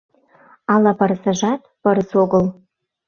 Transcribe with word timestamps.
Ала 0.73 0.91
пырысыжат— 0.99 1.61
пырыс 1.81 2.11
огыл? 2.23 2.45